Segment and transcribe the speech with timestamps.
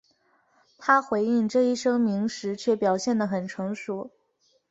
[0.79, 4.09] 他回应这一声明时却表现得很成熟。